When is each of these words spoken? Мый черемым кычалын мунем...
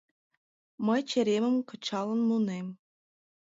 Мый 0.85 1.01
черемым 1.09 1.55
кычалын 1.69 2.19
мунем... 2.29 2.67